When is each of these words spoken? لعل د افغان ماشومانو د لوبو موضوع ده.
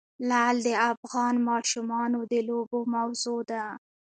لعل 0.29 0.57
د 0.67 0.69
افغان 0.91 1.35
ماشومانو 1.49 2.19
د 2.31 2.33
لوبو 2.49 2.79
موضوع 2.95 3.39
ده. 3.51 3.65